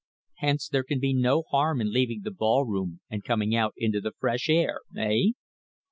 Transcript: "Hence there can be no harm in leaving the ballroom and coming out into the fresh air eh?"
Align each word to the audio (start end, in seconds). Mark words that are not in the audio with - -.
"Hence 0.37 0.67
there 0.67 0.83
can 0.83 0.99
be 0.99 1.13
no 1.13 1.43
harm 1.51 1.79
in 1.79 1.93
leaving 1.93 2.21
the 2.23 2.31
ballroom 2.31 3.01
and 3.07 3.23
coming 3.23 3.55
out 3.55 3.75
into 3.77 4.01
the 4.01 4.13
fresh 4.19 4.49
air 4.49 4.79
eh?" 4.97 5.33